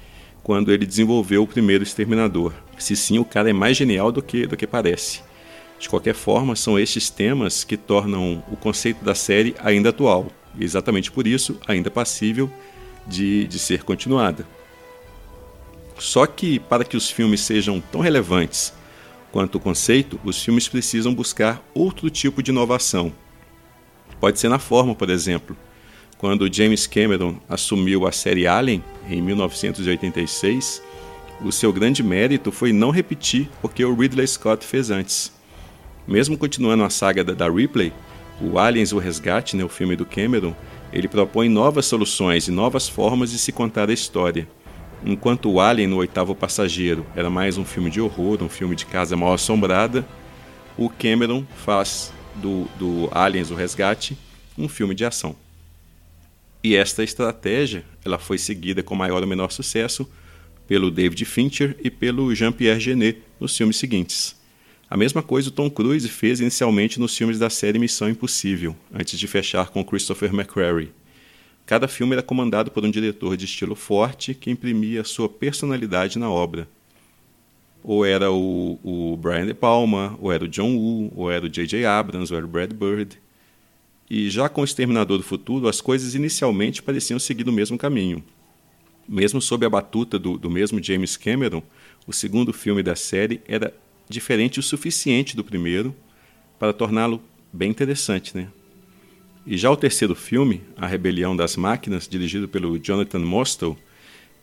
quando 0.42 0.72
ele 0.72 0.86
desenvolveu 0.86 1.44
o 1.44 1.48
primeiro 1.48 1.84
Exterminador. 1.84 2.54
Se 2.78 2.96
sim, 2.96 3.20
o 3.20 3.26
cara 3.26 3.50
é 3.50 3.54
mais 3.54 3.76
genial 3.76 4.12
do 4.12 4.22
que, 4.22 4.48
do 4.48 4.56
que 4.56 4.66
parece. 4.66 5.22
De 5.78 5.90
qualquer 5.90 6.14
forma, 6.14 6.56
são 6.56 6.80
estes 6.80 7.10
temas 7.10 7.64
que 7.64 7.76
tornam 7.76 8.44
o 8.52 8.56
conceito 8.56 9.04
da 9.04 9.14
série 9.14 9.56
ainda 9.60 9.90
atual, 9.90 10.28
e 10.58 10.64
exatamente 10.64 11.12
por 11.12 11.28
isso, 11.28 11.60
ainda 11.68 11.92
passível 11.92 12.50
de, 13.06 13.48
de 13.48 13.60
ser 13.60 13.84
continuada. 13.84 14.46
Só 16.02 16.26
que, 16.26 16.58
para 16.60 16.84
que 16.84 16.98
os 16.98 17.12
filmes 17.12 17.42
sejam 17.42 17.80
tão 17.80 18.02
relevantes 18.02 18.74
quanto 19.32 19.60
o 19.60 19.62
conceito, 19.62 20.20
os 20.24 20.44
filmes 20.44 20.68
precisam 20.68 21.14
buscar 21.14 21.64
outro 21.76 22.10
tipo 22.10 22.42
de 22.42 22.50
inovação. 22.50 23.14
Pode 24.20 24.40
ser 24.40 24.50
na 24.50 24.58
forma, 24.58 24.96
por 24.96 25.12
exemplo. 25.12 25.56
Quando 26.18 26.52
James 26.52 26.88
Cameron 26.88 27.36
assumiu 27.48 28.08
a 28.08 28.12
série 28.12 28.48
Alien, 28.48 28.84
em 29.08 29.22
1986, 29.22 30.82
o 31.40 31.52
seu 31.52 31.72
grande 31.72 32.02
mérito 32.02 32.52
foi 32.52 32.74
não 32.74 32.90
repetir 32.90 33.48
o 33.62 33.70
que 33.70 33.86
o 33.86 33.94
Ridley 33.94 34.26
Scott 34.26 34.66
fez 34.66 34.90
antes. 34.90 35.32
Mesmo 36.08 36.36
continuando 36.36 36.84
a 36.84 36.90
saga 36.90 37.24
da 37.24 37.48
Ripley, 37.48 37.94
o 38.42 38.58
Aliens 38.58 38.92
o 38.92 38.98
Resgate, 38.98 39.56
né, 39.56 39.64
o 39.64 39.70
filme 39.70 39.96
do 39.96 40.08
Cameron, 40.08 40.56
ele 40.92 41.08
propõe 41.08 41.48
novas 41.48 41.86
soluções 41.86 42.48
e 42.48 42.52
novas 42.52 42.90
formas 42.90 43.30
de 43.30 43.38
se 43.38 43.52
contar 43.52 43.88
a 43.88 43.94
história. 43.94 44.48
Enquanto 45.04 45.50
o 45.50 45.60
Alien 45.60 45.88
no 45.88 45.98
Oitavo 45.98 46.36
Passageiro 46.36 47.06
era 47.16 47.30
mais 47.30 47.58
um 47.58 47.66
filme 47.66 47.90
de 47.90 48.00
horror, 48.00 48.42
um 48.44 48.50
filme 48.50 48.76
de 48.76 48.86
casa 48.86 49.18
mal 49.18 49.34
assombrada, 49.34 50.06
o 50.78 50.90
Cameron 50.90 51.44
faz 51.66 52.14
do, 52.36 52.68
do 52.78 53.10
Aliens 53.12 53.50
o 53.50 53.56
Resgate 53.56 54.18
um 54.58 54.70
filme 54.70 54.94
de 54.94 55.04
ação. 55.04 55.36
E 56.64 56.76
esta 56.76 57.04
estratégia 57.04 57.84
ela 58.06 58.20
foi 58.20 58.38
seguida 58.38 58.84
com 58.84 58.94
maior 58.94 59.22
ou 59.22 59.28
menor 59.28 59.52
sucesso 59.52 60.08
pelo 60.68 60.92
David 60.92 61.26
Fincher 61.26 61.76
e 61.84 61.90
pelo 61.90 62.34
Jean-Pierre 62.36 62.80
Genet 62.80 63.22
nos 63.40 63.58
filmes 63.58 63.78
seguintes. 63.78 64.40
A 64.88 64.96
mesma 64.96 65.24
coisa 65.24 65.50
o 65.50 65.52
Tom 65.52 65.70
Cruise 65.70 66.08
fez 66.08 66.40
inicialmente 66.40 67.00
nos 67.00 67.18
filmes 67.18 67.40
da 67.40 67.50
série 67.50 67.80
Missão 67.80 68.10
Impossível, 68.10 68.76
antes 68.94 69.18
de 69.18 69.26
fechar 69.26 69.70
com 69.70 69.84
Christopher 69.84 70.34
McQuarrie. 70.34 70.92
Cada 71.72 71.88
filme 71.88 72.12
era 72.12 72.22
comandado 72.22 72.70
por 72.70 72.84
um 72.84 72.92
diretor 72.92 73.38
de 73.38 73.46
estilo 73.46 73.76
forte 73.76 74.34
que 74.34 74.52
imprimia 74.52 75.06
sua 75.06 75.30
personalidade 75.30 76.20
na 76.20 76.30
obra. 76.30 76.68
Ou 77.82 78.06
era 78.06 78.30
o, 78.30 78.78
o 78.84 79.16
Brian 79.16 79.46
De 79.46 79.54
Palma, 79.54 80.18
ou 80.20 80.34
era 80.34 80.44
o 80.44 80.50
John 80.50 80.76
Woo, 80.76 81.14
ou 81.16 81.32
era 81.32 81.46
o 81.46 81.50
J.J. 81.50 81.86
Abrams, 81.86 82.30
ou 82.30 82.38
era 82.38 82.46
o 82.46 82.50
Brad 82.50 82.74
Bird. 82.74 83.18
E 84.10 84.30
já 84.30 84.50
com 84.50 84.60
o 84.60 84.66
Exterminador 84.66 85.18
do 85.18 85.24
Futuro, 85.24 85.70
as 85.70 85.80
coisas 85.80 86.14
inicialmente 86.14 86.84
pareciam 86.84 87.18
seguir 87.18 87.48
o 87.48 87.54
mesmo 87.54 87.78
caminho. 87.78 88.22
Mesmo 89.08 89.42
sob 89.42 89.66
a 89.66 89.70
batuta 89.70 90.20
do, 90.20 90.38
do 90.38 90.50
mesmo 90.50 90.84
James 90.84 91.16
Cameron, 91.16 91.64
o 92.06 92.12
segundo 92.12 92.52
filme 92.52 92.84
da 92.84 92.98
série 92.98 93.40
era 93.48 93.74
diferente 94.10 94.60
o 94.60 94.64
suficiente 94.64 95.38
do 95.38 95.44
primeiro 95.46 95.96
para 96.60 96.74
torná-lo 96.74 97.22
bem 97.54 97.70
interessante, 97.70 98.36
né? 98.36 98.50
E 99.46 99.58
já 99.58 99.72
o 99.72 99.78
terceiro 99.78 100.14
filme, 100.14 100.62
A 100.78 100.86
Rebelião 100.86 101.36
das 101.36 101.56
Máquinas, 101.56 102.08
dirigido 102.08 102.48
pelo 102.48 102.78
Jonathan 102.78 103.20
Mostow, 103.20 103.78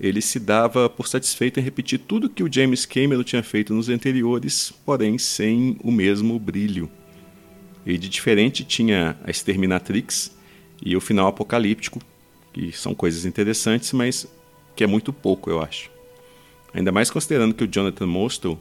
ele 0.01 0.21
se 0.21 0.39
dava 0.39 0.89
por 0.89 1.09
satisfeito 1.09 1.59
em 1.59 1.63
repetir 1.63 1.99
tudo 1.99 2.29
que 2.29 2.43
o 2.43 2.53
James 2.53 2.85
Cameron 2.87 3.23
tinha 3.23 3.43
feito 3.43 3.75
nos 3.75 3.89
anteriores, 3.89 4.73
porém 4.85 5.19
sem 5.19 5.77
o 5.83 5.91
mesmo 5.91 6.39
brilho. 6.39 6.91
E 7.87 7.97
de 7.97 8.09
diferente 8.09 8.65
tinha 8.65 9.17
a 9.25 9.31
Exterminatrix 9.31 10.37
e 10.85 10.97
o 10.97 11.01
final 11.01 11.27
apocalíptico, 11.27 12.01
que 12.53 12.73
são 12.73 12.95
coisas 12.95 13.25
interessantes, 13.25 13.93
mas 13.93 14.27
que 14.77 14.85
é 14.85 14.87
muito 14.87 15.13
pouco, 15.13 15.51
eu 15.51 15.61
acho. 15.61 15.91
Ainda 16.73 16.93
mais 16.93 17.11
considerando 17.11 17.55
que 17.55 17.65
o 17.65 17.69
Jonathan 17.69 18.07
Mostow, 18.07 18.61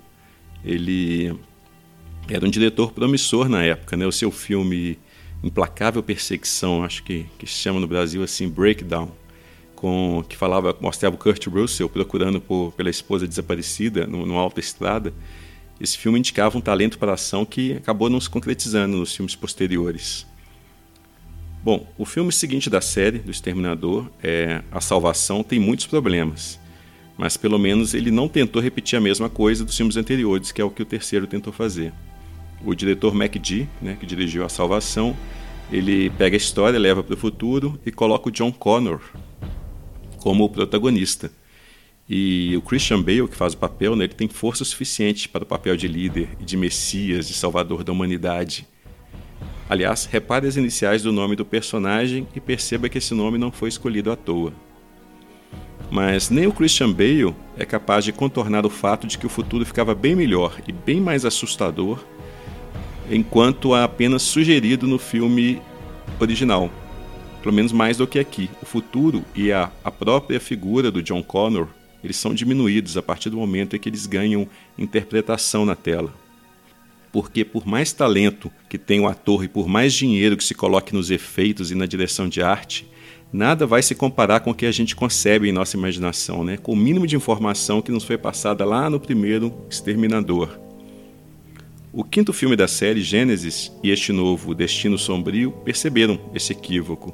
ele 0.64 1.36
era 2.28 2.46
um 2.46 2.50
diretor 2.50 2.92
promissor 2.92 3.48
na 3.50 3.64
época, 3.64 3.96
né? 3.96 4.06
O 4.08 4.12
seu 4.12 4.32
filme 4.32 4.98
implacável 5.44 6.02
perseguição, 6.02 6.84
acho 6.84 7.04
que, 7.04 7.26
que 7.38 7.46
se 7.46 7.54
chama 7.54 7.80
no 7.80 7.88
Brasil 7.88 8.24
assim, 8.24 8.50
Breakdown, 8.50 9.12
com, 9.76 10.24
que 10.28 10.36
falava, 10.36 10.76
mostrava 10.82 11.16
o 11.16 11.20
Kurt 11.20 11.46
Russell 11.48 11.88
procurando 11.88 12.42
por, 12.42 12.72
pela 12.74 12.90
esposa 12.90 13.28
desaparecida 13.28 14.08
no, 14.08 14.26
no 14.26 14.38
Alta 14.38 14.60
Estrada. 14.60 15.14
Esse 15.80 15.98
filme 15.98 16.18
indicava 16.18 16.58
um 16.58 16.62
talento 16.62 16.98
para 16.98 17.12
a 17.12 17.16
ação 17.16 17.46
que 17.46 17.74
acabou 17.74 18.10
não 18.10 18.20
se 18.20 18.30
concretizando 18.30 18.98
nos 18.98 19.16
filmes 19.16 19.36
posteriores. 19.36 20.26
Bom, 21.64 21.86
o 21.98 22.06
filme 22.06 22.32
seguinte 22.32 22.70
da 22.70 22.82
série, 22.82 23.20
do 23.20 23.30
Exterminador, 23.30 24.10
é 24.24 24.64
A 24.72 24.82
Salvação, 24.82 25.44
tem 25.44 25.60
muitos 25.60 25.86
problemas. 25.86 26.60
Mas 27.18 27.36
pelo 27.36 27.60
menos 27.60 27.94
ele 27.94 28.10
não 28.10 28.28
tentou 28.28 28.62
repetir 28.62 28.98
a 28.98 29.02
mesma 29.02 29.30
coisa 29.30 29.66
dos 29.66 29.76
filmes 29.76 29.98
anteriores, 29.98 30.52
que 30.52 30.62
é 30.62 30.64
o 30.64 30.70
que 30.70 30.82
o 30.82 30.86
terceiro 30.86 31.28
tentou 31.28 31.52
fazer. 31.52 31.94
O 32.66 32.74
diretor 32.74 33.14
MacD, 33.14 33.68
né, 33.82 33.98
que 34.00 34.06
dirigiu 34.06 34.44
A 34.44 34.50
Salvação, 34.50 35.16
ele 35.72 36.10
pega 36.12 36.36
a 36.36 36.38
história, 36.38 36.80
leva 36.80 37.04
para 37.04 37.14
o 37.14 37.18
futuro 37.18 37.80
e 37.86 37.92
coloca 37.92 38.30
o 38.30 38.32
John 38.32 38.52
Connor 38.52 39.02
como 40.20 40.44
o 40.44 40.50
protagonista. 40.50 41.32
E 42.10 42.56
o 42.56 42.62
Christian 42.62 43.02
Bale, 43.02 43.28
que 43.28 43.36
faz 43.36 43.54
o 43.54 43.58
papel, 43.58 43.96
né, 43.96 44.06
ele 44.06 44.14
tem 44.14 44.30
força 44.30 44.64
suficiente 44.64 45.28
para 45.28 45.44
o 45.44 45.48
papel 45.48 45.76
de 45.76 45.88
líder 45.88 46.30
de 46.40 46.56
messias, 46.56 47.28
de 47.28 47.34
salvador 47.34 47.84
da 47.84 47.92
humanidade. 47.92 48.66
Aliás, 49.70 50.06
repare 50.06 50.48
as 50.48 50.56
iniciais 50.56 51.04
do 51.04 51.12
nome 51.12 51.36
do 51.36 51.44
personagem 51.44 52.26
e 52.34 52.40
perceba 52.40 52.88
que 52.88 52.98
esse 52.98 53.14
nome 53.14 53.38
não 53.38 53.52
foi 53.52 53.68
escolhido 53.68 54.10
à 54.10 54.16
toa. 54.16 54.54
Mas 55.92 56.30
nem 56.30 56.48
o 56.48 56.54
Christian 56.54 56.92
Bale 56.92 57.36
é 57.58 57.66
capaz 57.66 58.06
de 58.06 58.14
contornar 58.14 58.66
o 58.66 58.70
fato 58.70 59.06
de 59.06 59.18
que 59.18 59.26
o 59.26 59.30
futuro 59.30 59.66
ficava 59.66 59.94
bem 59.94 60.16
melhor 60.16 60.58
e 60.66 60.72
bem 60.72 61.02
mais 61.02 61.26
assustador 61.26 62.04
enquanto 63.10 63.74
apenas 63.74 64.22
sugerido 64.22 64.88
no 64.88 65.00
filme 65.00 65.62
original. 66.20 66.70
Pelo 67.42 67.54
menos 67.54 67.72
mais 67.72 67.98
do 67.98 68.08
que 68.08 68.20
aqui. 68.20 68.50
O 68.62 68.66
futuro 68.66 69.24
e 69.36 69.52
a, 69.52 69.72
a 69.84 69.92
própria 69.92 70.40
figura 70.40 70.92
do 70.92 71.02
John 71.02 71.24
Connor 71.24 71.68
eles 72.04 72.18
são 72.18 72.34
diminuídos 72.34 72.96
a 72.96 73.02
partir 73.02 73.30
do 73.30 73.38
momento 73.38 73.76
em 73.76 73.80
que 73.80 73.90
eles 73.90 74.06
ganham 74.06 74.48
interpretação 74.78 75.66
na 75.66 75.76
tela. 75.76 76.14
Porque 77.12 77.44
por 77.44 77.66
mais 77.66 77.92
talento 77.92 78.52
que 78.70 78.78
tem 78.78 79.00
o 79.00 79.08
ator 79.08 79.44
e 79.44 79.48
por 79.48 79.68
mais 79.68 79.94
dinheiro 79.94 80.38
que 80.38 80.44
se 80.44 80.54
coloque 80.54 80.94
nos 80.94 81.10
efeitos 81.10 81.72
e 81.72 81.76
na 81.76 81.86
direção 81.86 82.30
de 82.30 82.42
arte, 82.42 82.88
nada 83.32 83.66
vai 83.66 83.82
se 83.82 83.96
comparar 83.96 84.42
com 84.42 84.52
o 84.52 84.56
que 84.56 84.66
a 84.66 84.72
gente 84.72 84.96
concebe 84.96 85.50
em 85.50 85.52
nossa 85.52 85.76
imaginação, 85.76 86.44
né? 86.44 86.58
com 86.58 86.74
o 86.74 86.76
mínimo 86.76 87.08
de 87.08 87.16
informação 87.16 87.82
que 87.82 87.92
nos 87.92 88.04
foi 88.04 88.18
passada 88.18 88.64
lá 88.64 88.90
no 88.90 89.00
primeiro 89.00 89.54
Exterminador. 89.70 90.67
O 91.98 92.04
quinto 92.04 92.32
filme 92.32 92.56
da 92.56 92.68
série, 92.68 93.02
Gênesis, 93.02 93.72
e 93.82 93.90
este 93.90 94.14
novo, 94.14 94.54
Destino 94.54 95.00
Sombrio, 95.00 95.50
perceberam 95.66 96.20
esse 96.32 96.52
equívoco. 96.52 97.12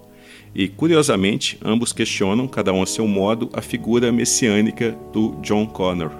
E, 0.54 0.68
curiosamente, 0.68 1.58
ambos 1.64 1.94
questionam, 1.94 2.50
cada 2.50 2.74
um 2.74 2.84
a 2.84 2.86
seu 2.86 3.08
modo, 3.08 3.50
a 3.54 3.62
figura 3.62 4.12
messiânica 4.12 4.92
do 5.14 5.38
John 5.42 5.66
Connor. 5.68 6.12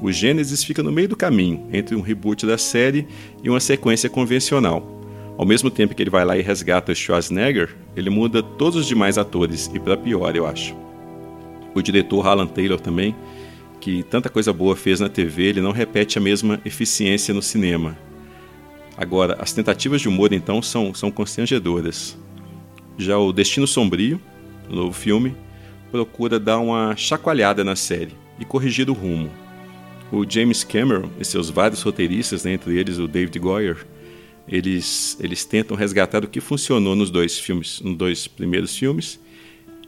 O 0.00 0.12
Gênesis 0.12 0.62
fica 0.62 0.80
no 0.80 0.92
meio 0.92 1.08
do 1.08 1.16
caminho 1.16 1.66
entre 1.72 1.96
um 1.96 2.00
reboot 2.00 2.46
da 2.46 2.56
série 2.56 3.04
e 3.42 3.50
uma 3.50 3.58
sequência 3.58 4.08
convencional. 4.08 5.02
Ao 5.36 5.44
mesmo 5.44 5.68
tempo 5.68 5.92
que 5.92 6.04
ele 6.04 6.08
vai 6.08 6.24
lá 6.24 6.38
e 6.38 6.40
resgata 6.40 6.94
Schwarzenegger, 6.94 7.74
ele 7.96 8.10
muda 8.10 8.44
todos 8.44 8.78
os 8.78 8.86
demais 8.86 9.18
atores, 9.18 9.68
e 9.74 9.80
para 9.80 9.96
pior, 9.96 10.36
eu 10.36 10.46
acho. 10.46 10.72
O 11.74 11.82
diretor 11.82 12.28
Alan 12.28 12.46
Taylor 12.46 12.78
também 12.78 13.12
que 13.82 14.04
tanta 14.04 14.28
coisa 14.28 14.52
boa 14.52 14.76
fez 14.76 15.00
na 15.00 15.08
TV, 15.08 15.42
ele 15.42 15.60
não 15.60 15.72
repete 15.72 16.16
a 16.16 16.20
mesma 16.20 16.60
eficiência 16.64 17.34
no 17.34 17.42
cinema. 17.42 17.98
Agora, 18.96 19.36
as 19.40 19.52
tentativas 19.52 20.00
de 20.00 20.08
humor 20.08 20.32
então 20.32 20.62
são, 20.62 20.94
são 20.94 21.10
constrangedoras. 21.10 22.16
Já 22.96 23.18
o 23.18 23.32
Destino 23.32 23.66
Sombrio, 23.66 24.20
o 24.70 24.72
novo 24.72 24.92
filme, 24.92 25.34
procura 25.90 26.38
dar 26.38 26.60
uma 26.60 26.94
chacoalhada 26.94 27.64
na 27.64 27.74
série 27.74 28.12
e 28.38 28.44
corrigir 28.44 28.88
o 28.88 28.92
rumo. 28.92 29.28
O 30.12 30.24
James 30.30 30.62
Cameron 30.62 31.10
e 31.18 31.24
seus 31.24 31.50
vários 31.50 31.82
roteiristas, 31.82 32.44
né, 32.44 32.52
entre 32.52 32.78
eles 32.78 32.98
o 32.98 33.08
David 33.08 33.36
Goyer, 33.40 33.84
eles, 34.46 35.18
eles 35.18 35.44
tentam 35.44 35.76
resgatar 35.76 36.24
o 36.24 36.28
que 36.28 36.40
funcionou 36.40 36.94
nos 36.94 37.10
dois 37.10 37.36
filmes, 37.36 37.80
nos 37.80 37.96
dois 37.96 38.28
primeiros 38.28 38.76
filmes, 38.76 39.18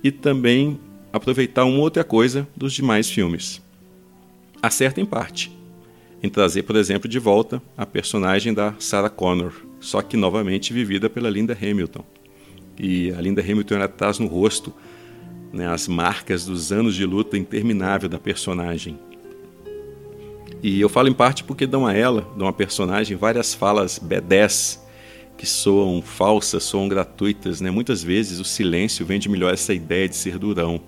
e 0.02 0.10
também 0.10 0.80
aproveitar 1.12 1.64
uma 1.64 1.78
outra 1.78 2.02
coisa 2.02 2.48
dos 2.56 2.72
demais 2.72 3.08
filmes 3.08 3.62
acerta 4.66 5.00
em 5.00 5.06
parte, 5.06 5.56
em 6.22 6.28
trazer, 6.28 6.62
por 6.62 6.76
exemplo, 6.76 7.08
de 7.08 7.18
volta 7.18 7.62
a 7.76 7.84
personagem 7.84 8.54
da 8.54 8.74
Sarah 8.78 9.10
Connor, 9.10 9.52
só 9.80 10.00
que 10.00 10.16
novamente 10.16 10.72
vivida 10.72 11.10
pela 11.10 11.28
Linda 11.28 11.56
Hamilton. 11.60 12.04
E 12.78 13.12
a 13.12 13.20
Linda 13.20 13.42
Hamilton 13.42 13.74
ela 13.76 13.88
traz 13.88 14.18
no 14.18 14.26
rosto 14.26 14.72
né, 15.52 15.68
as 15.68 15.86
marcas 15.86 16.44
dos 16.44 16.72
anos 16.72 16.94
de 16.94 17.04
luta 17.04 17.36
interminável 17.38 18.08
da 18.08 18.18
personagem. 18.18 18.98
E 20.62 20.80
eu 20.80 20.88
falo 20.88 21.08
em 21.08 21.12
parte 21.12 21.44
porque 21.44 21.66
dão 21.66 21.86
a 21.86 21.92
ela, 21.92 22.26
dão 22.36 22.48
a 22.48 22.52
personagem, 22.52 23.16
várias 23.16 23.54
falas 23.54 23.98
B10 23.98 24.80
que 25.36 25.46
soam 25.46 26.00
falsas, 26.00 26.62
soam 26.64 26.88
gratuitas. 26.88 27.60
Né? 27.60 27.70
Muitas 27.70 28.02
vezes 28.02 28.40
o 28.40 28.44
silêncio 28.44 29.04
vende 29.04 29.28
melhor 29.28 29.52
essa 29.52 29.74
ideia 29.74 30.08
de 30.08 30.16
ser 30.16 30.38
durão. 30.38 30.80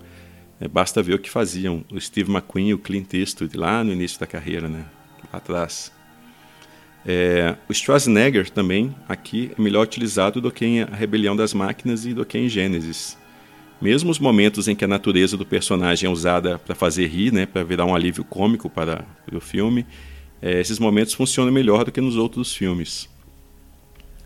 É, 0.59 0.67
basta 0.67 1.03
ver 1.03 1.13
o 1.13 1.19
que 1.19 1.29
faziam 1.29 1.85
o 1.91 1.99
Steve 1.99 2.31
McQueen 2.31 2.69
e 2.69 2.73
o 2.73 2.79
Clint 2.79 3.13
Eastwood 3.13 3.55
lá 3.55 3.83
no 3.83 3.93
início 3.93 4.19
da 4.19 4.25
carreira, 4.25 4.67
né? 4.67 4.85
lá 5.31 5.37
atrás. 5.37 5.91
É, 7.05 7.55
o 7.69 7.73
Schwarzenegger 7.73 8.49
também 8.49 8.93
aqui 9.07 9.51
é 9.57 9.61
melhor 9.61 9.83
utilizado 9.83 10.41
do 10.41 10.51
que 10.51 10.65
em 10.65 10.81
A 10.81 10.87
Rebelião 10.87 11.35
das 11.35 11.53
Máquinas 11.53 12.05
e 12.05 12.13
do 12.13 12.25
que 12.25 12.37
em 12.37 12.49
Gênesis. 12.49 13.17
Mesmo 13.79 14.09
os 14.09 14.19
momentos 14.19 14.67
em 14.67 14.75
que 14.75 14.83
a 14.83 14.87
natureza 14.87 15.37
do 15.37 15.45
personagem 15.45 16.07
é 16.07 16.11
usada 16.11 16.57
para 16.57 16.73
fazer 16.73 17.07
rir, 17.07 17.31
né, 17.31 17.45
para 17.45 17.63
virar 17.63 17.85
um 17.85 17.95
alívio 17.95 18.23
cômico 18.23 18.69
para, 18.69 19.05
para 19.25 19.37
o 19.37 19.41
filme, 19.41 19.85
é, 20.41 20.59
esses 20.59 20.79
momentos 20.79 21.13
funcionam 21.13 21.51
melhor 21.51 21.85
do 21.85 21.91
que 21.91 22.01
nos 22.01 22.17
outros 22.17 22.53
filmes. 22.53 23.07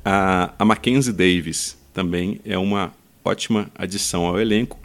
A, 0.03 0.53
a 0.57 0.65
Mackenzie 0.65 1.13
Davis 1.13 1.77
também 1.93 2.39
é 2.45 2.57
uma 2.57 2.93
ótima 3.23 3.69
adição 3.75 4.25
ao 4.25 4.39
elenco, 4.39 4.79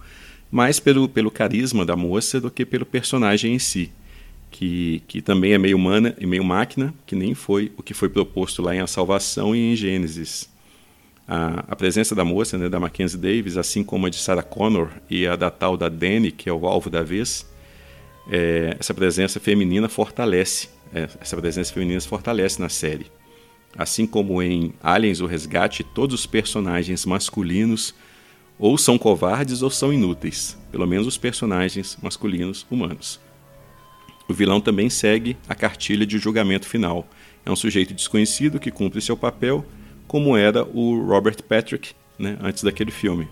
mais 0.50 0.78
pelo, 0.80 1.08
pelo 1.08 1.30
carisma 1.30 1.84
da 1.84 1.96
moça 1.96 2.40
do 2.40 2.50
que 2.50 2.64
pelo 2.64 2.86
personagem 2.86 3.54
em 3.54 3.58
si, 3.58 3.92
que, 4.50 5.02
que 5.06 5.20
também 5.20 5.52
é 5.52 5.58
meio 5.58 5.76
humana 5.76 6.14
e 6.18 6.26
meio 6.26 6.44
máquina, 6.44 6.94
que 7.06 7.14
nem 7.14 7.34
foi 7.34 7.72
o 7.76 7.82
que 7.82 7.94
foi 7.94 8.08
proposto 8.08 8.62
lá 8.62 8.74
em 8.74 8.80
A 8.80 8.86
Salvação 8.86 9.54
e 9.54 9.72
em 9.72 9.76
Gênesis. 9.76 10.48
A, 11.28 11.64
a 11.68 11.76
presença 11.76 12.14
da 12.14 12.24
moça, 12.24 12.56
né, 12.56 12.68
da 12.68 12.78
Mackenzie 12.78 13.18
Davis, 13.18 13.56
assim 13.56 13.82
como 13.82 14.06
a 14.06 14.10
de 14.10 14.16
Sarah 14.16 14.42
Connor 14.42 14.90
e 15.10 15.26
a 15.26 15.34
da 15.34 15.50
tal 15.50 15.76
da 15.76 15.88
Danny, 15.88 16.30
que 16.30 16.48
é 16.48 16.52
o 16.52 16.66
alvo 16.66 16.88
da 16.88 17.02
vez, 17.02 17.44
é, 18.30 18.76
essa 18.78 18.94
presença 18.94 19.40
feminina 19.40 19.88
fortalece, 19.88 20.68
é, 20.94 21.08
essa 21.20 21.36
presença 21.36 21.72
feminina 21.72 22.00
se 22.00 22.08
fortalece 22.08 22.60
na 22.60 22.68
série. 22.68 23.06
Assim 23.76 24.06
como 24.06 24.42
em 24.42 24.72
Aliens, 24.82 25.20
o 25.20 25.26
Resgate, 25.26 25.84
todos 25.84 26.20
os 26.20 26.26
personagens 26.26 27.04
masculinos 27.04 27.94
ou 28.58 28.78
são 28.78 28.96
covardes 28.96 29.62
ou 29.62 29.70
são 29.70 29.92
inúteis, 29.92 30.56
pelo 30.70 30.86
menos 30.86 31.06
os 31.06 31.18
personagens 31.18 31.98
masculinos 32.02 32.66
humanos. 32.70 33.20
O 34.28 34.34
vilão 34.34 34.60
também 34.60 34.90
segue 34.90 35.36
a 35.48 35.54
cartilha 35.54 36.04
de 36.04 36.18
julgamento 36.18 36.66
final. 36.66 37.08
É 37.44 37.50
um 37.50 37.56
sujeito 37.56 37.94
desconhecido 37.94 38.58
que 38.58 38.70
cumpre 38.70 39.00
seu 39.00 39.16
papel, 39.16 39.64
como 40.06 40.36
era 40.36 40.64
o 40.64 41.00
Robert 41.06 41.42
Patrick 41.42 41.92
né, 42.18 42.36
antes 42.40 42.62
daquele 42.62 42.90
filme. 42.90 43.28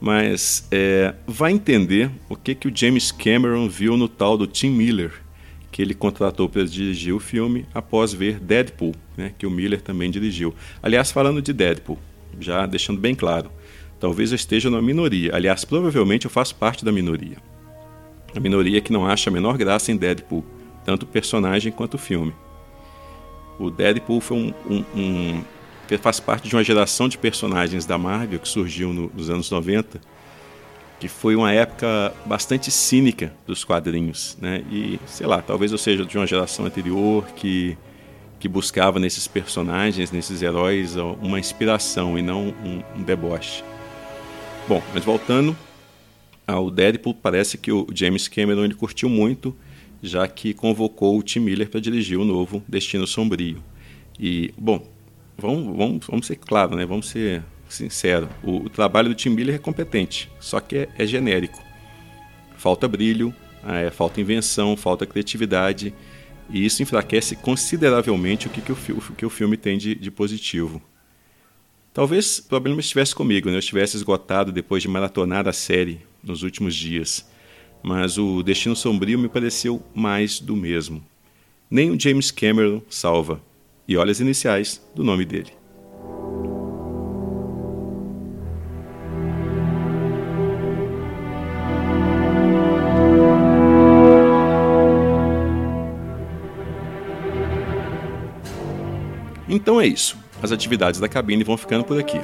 Mas 0.00 0.66
é, 0.70 1.14
vai 1.26 1.52
entender 1.52 2.10
o 2.28 2.36
que, 2.36 2.54
que 2.54 2.68
o 2.68 2.72
James 2.74 3.12
Cameron 3.12 3.68
viu 3.68 3.96
no 3.96 4.08
tal 4.08 4.36
do 4.36 4.46
Tim 4.46 4.70
Miller, 4.70 5.12
que 5.70 5.82
ele 5.82 5.94
contratou 5.94 6.48
para 6.48 6.64
dirigir 6.64 7.14
o 7.14 7.20
filme 7.20 7.66
após 7.74 8.12
ver 8.12 8.38
Deadpool, 8.38 8.94
né, 9.16 9.34
que 9.36 9.46
o 9.46 9.50
Miller 9.50 9.80
também 9.80 10.10
dirigiu. 10.10 10.54
Aliás, 10.82 11.10
falando 11.10 11.42
de 11.42 11.52
Deadpool, 11.52 11.98
já 12.40 12.64
deixando 12.64 13.00
bem 13.00 13.14
claro, 13.14 13.50
talvez 14.04 14.32
eu 14.32 14.36
esteja 14.36 14.68
na 14.68 14.82
minoria. 14.82 15.34
Aliás, 15.34 15.64
provavelmente 15.64 16.26
eu 16.26 16.30
faço 16.30 16.54
parte 16.56 16.84
da 16.84 16.92
minoria. 16.92 17.38
A 18.36 18.38
minoria 18.38 18.78
que 18.82 18.92
não 18.92 19.06
acha 19.06 19.30
a 19.30 19.32
menor 19.32 19.56
graça 19.56 19.90
em 19.90 19.96
Deadpool, 19.96 20.44
tanto 20.84 21.04
o 21.04 21.06
personagem 21.06 21.72
quanto 21.72 21.94
o 21.94 21.98
filme. 21.98 22.34
O 23.58 23.70
Deadpool 23.70 24.20
foi 24.20 24.36
um, 24.36 24.54
um, 24.68 24.84
um 24.94 25.42
faz 26.02 26.20
parte 26.20 26.46
de 26.46 26.54
uma 26.54 26.62
geração 26.62 27.08
de 27.08 27.16
personagens 27.16 27.86
da 27.86 27.96
Marvel 27.96 28.38
que 28.38 28.46
surgiu 28.46 28.92
no, 28.92 29.10
nos 29.14 29.30
anos 29.30 29.50
90, 29.50 29.98
que 31.00 31.08
foi 31.08 31.34
uma 31.34 31.50
época 31.50 32.12
bastante 32.26 32.70
cínica 32.70 33.32
dos 33.46 33.64
quadrinhos, 33.64 34.36
né? 34.38 34.62
E 34.70 35.00
sei 35.06 35.26
lá, 35.26 35.40
talvez 35.40 35.72
eu 35.72 35.78
seja 35.78 36.04
de 36.04 36.18
uma 36.18 36.26
geração 36.26 36.66
anterior 36.66 37.24
que 37.36 37.74
que 38.38 38.48
buscava 38.48 38.98
nesses 39.00 39.26
personagens, 39.26 40.10
nesses 40.10 40.42
heróis, 40.42 40.96
uma 41.22 41.40
inspiração 41.40 42.18
e 42.18 42.20
não 42.20 42.48
um, 42.48 42.82
um 42.94 43.02
deboche. 43.02 43.64
Bom, 44.66 44.82
mas 44.94 45.04
voltando 45.04 45.54
ao 46.46 46.70
Deadpool, 46.70 47.12
parece 47.14 47.58
que 47.58 47.70
o 47.70 47.86
James 47.92 48.28
Cameron 48.28 48.64
ele 48.64 48.74
curtiu 48.74 49.10
muito, 49.10 49.54
já 50.02 50.26
que 50.26 50.54
convocou 50.54 51.18
o 51.18 51.22
Tim 51.22 51.40
Miller 51.40 51.68
para 51.68 51.80
dirigir 51.80 52.18
o 52.18 52.24
novo 52.24 52.62
Destino 52.66 53.06
Sombrio. 53.06 53.62
E, 54.18 54.54
bom, 54.56 54.86
vamos, 55.36 55.76
vamos, 55.76 56.06
vamos 56.06 56.26
ser 56.26 56.36
claro, 56.36 56.74
né? 56.76 56.86
vamos 56.86 57.10
ser 57.10 57.42
sinceros. 57.68 58.30
O, 58.42 58.64
o, 58.64 58.70
trabalho 58.70 59.10
do 59.10 59.14
Tim 59.14 59.30
Miller 59.30 59.56
é 59.56 59.58
competente, 59.58 60.30
só 60.40 60.60
que 60.60 60.78
é, 60.78 60.88
é 60.98 61.06
genérico. 61.06 61.62
Falta 62.56 62.88
brilho, 62.88 63.34
é, 63.66 63.90
falta 63.90 64.18
invenção, 64.18 64.78
falta 64.78 65.04
criatividade, 65.04 65.92
e 66.48 66.64
isso 66.64 66.82
enfraquece 66.82 67.36
consideravelmente 67.36 68.46
o 68.46 68.50
que, 68.50 68.62
que, 68.62 68.72
o, 68.72 68.76
o 68.96 69.14
que 69.14 69.26
o 69.26 69.30
filme 69.30 69.58
tem 69.58 69.76
de, 69.76 69.94
de 69.94 70.10
positivo. 70.10 70.80
Talvez 71.94 72.40
o 72.40 72.48
problema 72.48 72.80
estivesse 72.80 73.14
comigo, 73.14 73.48
né? 73.48 73.54
eu 73.54 73.60
estivesse 73.60 73.96
esgotado 73.96 74.50
depois 74.50 74.82
de 74.82 74.88
maratonar 74.88 75.46
a 75.46 75.52
série 75.52 76.00
nos 76.24 76.42
últimos 76.42 76.74
dias. 76.74 77.24
mas 77.84 78.18
o 78.18 78.42
Destino 78.42 78.74
Sombrio 78.74 79.16
me 79.18 79.28
pareceu 79.28 79.80
mais 79.94 80.40
do 80.40 80.56
mesmo. 80.56 81.04
Nem 81.70 81.90
o 81.92 82.00
James 82.00 82.32
Cameron 82.32 82.82
salva. 82.90 83.40
E 83.86 83.96
olha 83.96 84.10
as 84.10 84.18
iniciais 84.18 84.82
do 84.92 85.04
nome 85.04 85.24
dele. 85.24 85.52
Então 99.46 99.80
é 99.80 99.86
isso. 99.86 100.23
As 100.44 100.52
atividades 100.52 101.00
da 101.00 101.08
cabine 101.08 101.42
vão 101.42 101.56
ficando 101.56 101.84
por 101.84 101.98
aqui. 101.98 102.20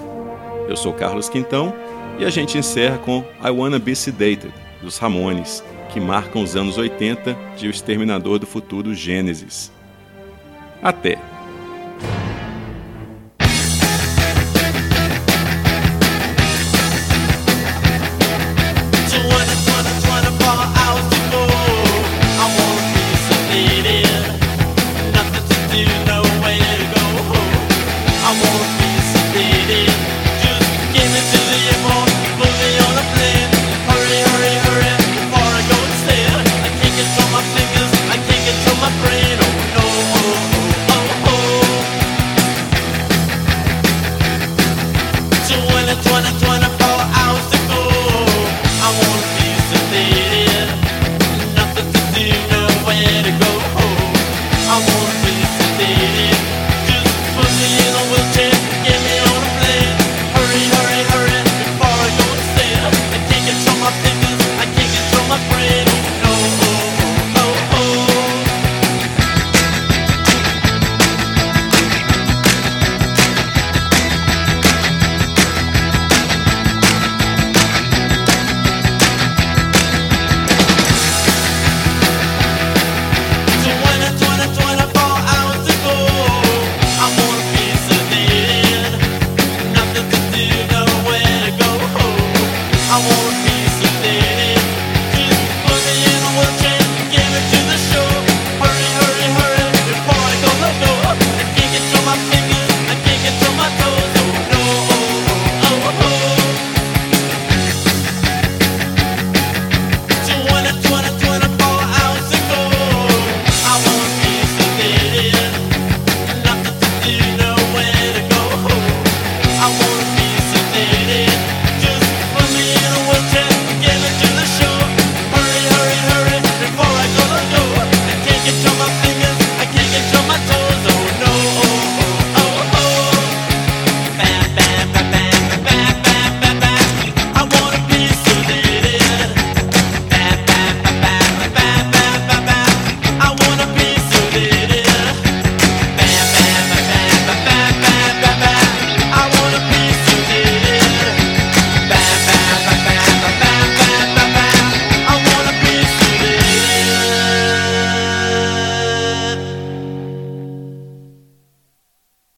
Eu 0.68 0.76
sou 0.76 0.92
Carlos 0.92 1.30
Quintão 1.30 1.74
e 2.18 2.24
a 2.26 2.28
gente 2.28 2.59
encerra 2.59 2.98
com 2.98 3.24
I 3.42 3.48
Wanna 3.48 3.78
Be 3.78 3.96
Sedated, 3.96 4.52
dos 4.83 4.98
Ramones, 4.98 5.64
que 5.90 5.98
marcam 5.98 6.42
os 6.42 6.54
anos 6.54 6.76
80 6.76 7.35
de 7.56 7.66
O 7.66 7.70
Exterminador 7.70 8.38
do 8.38 8.46
Futuro 8.46 8.94
Gênesis. 8.94 9.72
Até! 10.83 11.18